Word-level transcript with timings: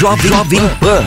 Jovem, 0.00 0.30
Jovem 0.30 0.60
Pan. 0.80 1.04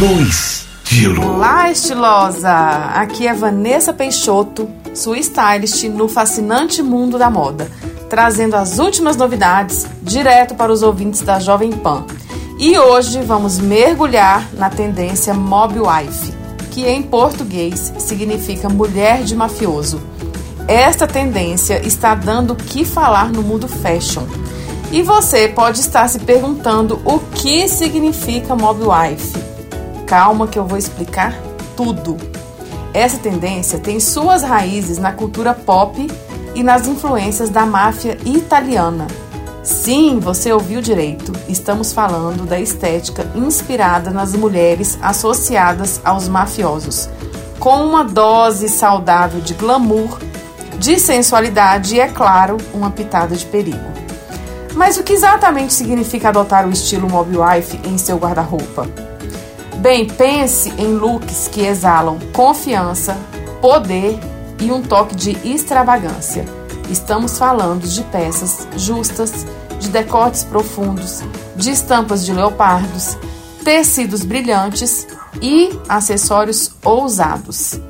No 0.00 0.22
estilo. 0.22 1.24
Olá, 1.24 1.70
estilosa! 1.70 2.50
Aqui 2.96 3.28
é 3.28 3.32
Vanessa 3.32 3.92
Peixoto, 3.92 4.68
sua 4.92 5.20
stylist 5.20 5.84
no 5.84 6.08
fascinante 6.08 6.82
mundo 6.82 7.16
da 7.16 7.30
moda, 7.30 7.70
trazendo 8.10 8.56
as 8.56 8.80
últimas 8.80 9.16
novidades 9.16 9.86
direto 10.02 10.56
para 10.56 10.72
os 10.72 10.82
ouvintes 10.82 11.20
da 11.20 11.38
Jovem 11.38 11.70
Pan. 11.70 12.04
E 12.58 12.76
hoje 12.76 13.22
vamos 13.22 13.60
mergulhar 13.60 14.48
na 14.54 14.68
tendência 14.68 15.32
Mob 15.32 15.78
Wife, 15.78 16.34
que 16.72 16.84
em 16.84 17.02
português 17.02 17.92
significa 17.98 18.68
mulher 18.68 19.22
de 19.22 19.36
mafioso. 19.36 20.02
Esta 20.66 21.06
tendência 21.06 21.80
está 21.86 22.16
dando 22.16 22.54
o 22.54 22.56
que 22.56 22.84
falar 22.84 23.30
no 23.30 23.44
mundo 23.44 23.68
fashion. 23.68 24.24
E 24.92 25.02
você 25.02 25.48
pode 25.48 25.80
estar 25.80 26.06
se 26.06 26.18
perguntando 26.18 27.00
o 27.06 27.18
que 27.42 27.66
significa 27.66 28.54
Mob 28.54 28.84
Wife. 28.84 29.36
Calma 30.06 30.46
que 30.46 30.56
eu 30.56 30.64
vou 30.64 30.78
explicar 30.78 31.36
tudo. 31.76 32.16
Essa 32.94 33.18
tendência 33.18 33.80
tem 33.80 33.98
suas 33.98 34.44
raízes 34.44 34.96
na 34.96 35.10
cultura 35.10 35.52
pop 35.52 36.06
e 36.54 36.62
nas 36.62 36.86
influências 36.86 37.50
da 37.50 37.66
máfia 37.66 38.16
italiana. 38.24 39.08
Sim, 39.60 40.20
você 40.20 40.52
ouviu 40.52 40.80
direito. 40.80 41.32
Estamos 41.48 41.92
falando 41.92 42.46
da 42.46 42.60
estética 42.60 43.26
inspirada 43.34 44.12
nas 44.12 44.36
mulheres 44.36 44.96
associadas 45.02 46.00
aos 46.04 46.28
mafiosos, 46.28 47.08
com 47.58 47.84
uma 47.84 48.04
dose 48.04 48.68
saudável 48.68 49.40
de 49.40 49.54
glamour, 49.54 50.16
de 50.78 50.96
sensualidade 51.00 51.96
e, 51.96 52.00
é 52.00 52.06
claro, 52.06 52.56
uma 52.72 52.92
pitada 52.92 53.34
de 53.34 53.46
perigo. 53.46 53.92
Mas 54.74 54.96
o 54.96 55.02
que 55.02 55.12
exatamente 55.12 55.72
significa 55.72 56.28
adotar 56.28 56.66
o 56.66 56.70
estilo 56.70 57.08
mob 57.08 57.36
wife 57.36 57.78
em 57.84 57.98
seu 57.98 58.16
guarda-roupa? 58.16 58.88
Bem, 59.78 60.06
pense 60.06 60.70
em 60.78 60.94
looks 60.94 61.48
que 61.48 61.62
exalam 61.62 62.18
confiança, 62.32 63.16
poder 63.60 64.18
e 64.60 64.70
um 64.70 64.82
toque 64.82 65.14
de 65.14 65.36
extravagância. 65.44 66.44
Estamos 66.88 67.38
falando 67.38 67.86
de 67.86 68.02
peças 68.04 68.66
justas, 68.76 69.46
de 69.78 69.88
decotes 69.88 70.44
profundos, 70.44 71.22
de 71.56 71.70
estampas 71.70 72.24
de 72.24 72.32
leopardos, 72.32 73.16
tecidos 73.64 74.24
brilhantes 74.24 75.06
e 75.40 75.70
acessórios 75.88 76.70
ousados. 76.84 77.80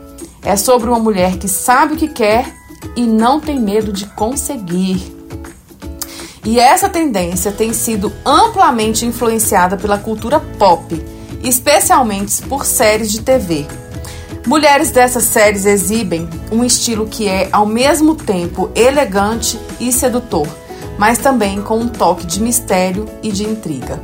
É 0.43 0.57
sobre 0.57 0.89
uma 0.89 0.99
mulher 0.99 1.37
que 1.37 1.49
sabe 1.49 1.95
o 1.95 1.97
que 1.97 2.09
quer 2.09 2.53
e 2.97 3.03
não 3.03 3.39
tem 3.39 3.61
medo 3.61 3.93
de 3.93 4.07
conseguir. 4.07 5.22
E 6.45 6.59
essa 6.59 6.89
tendência 6.89 7.53
tem 7.53 7.73
sido 7.73 8.13
amplamente 8.25 9.07
influenciada 9.07 9.77
pela 9.77 9.97
cultura 9.97 10.41
pop, 10.59 11.01
especialmente 11.43 12.43
por 12.43 12.67
séries 12.67 13.13
de 13.13 13.21
TV. 13.21 13.65
Mulheres 14.45 14.91
dessas 14.91 15.23
séries 15.23 15.67
exibem 15.67 16.29
um 16.51 16.65
estilo 16.65 17.07
que 17.07 17.29
é 17.29 17.49
ao 17.53 17.65
mesmo 17.65 18.17
tempo 18.17 18.69
elegante 18.75 19.59
e 19.79 19.93
sedutor, 19.93 20.49
mas 20.99 21.19
também 21.19 21.63
com 21.63 21.79
um 21.79 21.87
toque 21.87 22.27
de 22.27 22.43
mistério 22.43 23.09
e 23.23 23.31
de 23.31 23.45
intriga. 23.45 24.03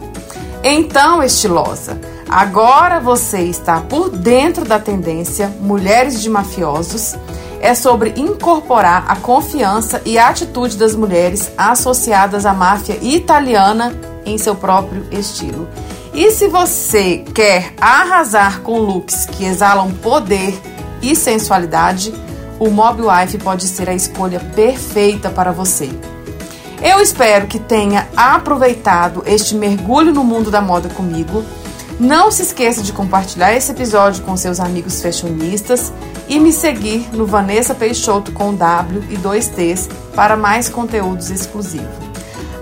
Então, 0.62 1.20
estilosa, 1.22 2.00
agora 2.28 3.00
você 3.00 3.40
está 3.40 3.80
por 3.80 4.10
dentro 4.10 4.64
da 4.64 4.78
tendência 4.78 5.52
Mulheres 5.60 6.22
de 6.22 6.30
Mafiosos 6.30 7.16
é 7.60 7.74
sobre 7.74 8.14
incorporar 8.16 9.04
a 9.08 9.16
confiança 9.16 10.00
e 10.04 10.18
a 10.18 10.28
atitude 10.28 10.76
das 10.76 10.94
mulheres 10.94 11.50
associadas 11.56 12.46
à 12.46 12.52
máfia 12.52 12.98
italiana 13.02 13.94
em 14.24 14.38
seu 14.38 14.54
próprio 14.54 15.06
estilo. 15.10 15.68
E 16.12 16.30
se 16.30 16.48
você 16.48 17.24
quer 17.34 17.74
arrasar 17.80 18.60
com 18.62 18.78
looks 18.78 19.26
que 19.26 19.44
exalam 19.44 19.90
poder 19.90 20.58
e 21.00 21.14
sensualidade, 21.14 22.12
o 22.58 22.70
Mob 22.70 23.02
Wife 23.02 23.38
pode 23.38 23.66
ser 23.66 23.88
a 23.88 23.94
escolha 23.94 24.40
perfeita 24.40 25.30
para 25.30 25.52
você. 25.52 25.88
Eu 26.82 27.00
espero 27.00 27.46
que 27.46 27.58
tenha 27.58 28.08
aproveitado 28.16 29.22
este 29.26 29.54
mergulho 29.54 30.12
no 30.12 30.24
mundo 30.24 30.50
da 30.50 30.60
moda 30.60 30.88
comigo. 30.88 31.44
Não 31.98 32.30
se 32.30 32.42
esqueça 32.42 32.82
de 32.82 32.92
compartilhar 32.92 33.52
esse 33.52 33.72
episódio 33.72 34.22
com 34.22 34.36
seus 34.36 34.60
amigos 34.60 35.02
fashionistas 35.02 35.92
e 36.28 36.38
me 36.38 36.52
seguir 36.52 37.08
no 37.12 37.26
Vanessa 37.26 37.74
Peixoto 37.74 38.32
com 38.32 38.54
W 38.54 39.04
e 39.10 39.16
dois 39.16 39.48
T's 39.48 39.88
para 40.14 40.36
mais 40.36 40.68
conteúdos 40.68 41.30
exclusivos. 41.30 41.88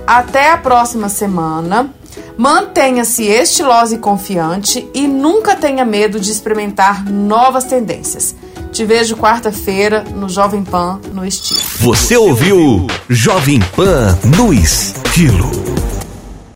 Até 0.07 0.51
a 0.51 0.57
próxima 0.57 1.09
semana. 1.09 1.91
Mantenha-se 2.39 3.25
estilosa 3.25 3.95
e 3.95 3.99
confiante 3.99 4.87
e 4.93 5.09
nunca 5.09 5.57
tenha 5.57 5.87
medo 5.87 6.21
de 6.21 6.31
experimentar 6.31 7.03
novas 7.11 7.65
tendências. 7.65 8.37
Te 8.71 8.85
vejo 8.85 9.17
quarta-feira 9.17 10.05
no 10.15 10.29
Jovem 10.29 10.63
Pan 10.63 11.01
no 11.15 11.25
Estilo. 11.25 11.61
Você 11.79 12.15
ouviu 12.15 12.87
Jovem 13.09 13.59
Pan 13.75 14.19
no 14.37 14.53
Estilo. 14.53 15.51